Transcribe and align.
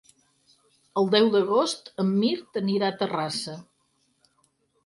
El 1.01 1.11
deu 1.15 1.29
d'agost 1.35 1.93
en 2.05 2.09
Mirt 2.23 2.57
anirà 2.63 2.89
a 2.89 2.97
Terrassa. 3.03 3.55